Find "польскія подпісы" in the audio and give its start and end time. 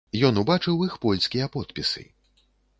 1.05-2.09